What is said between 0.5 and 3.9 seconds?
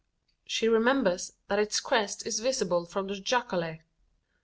remembers that its crest is visible from the jacale.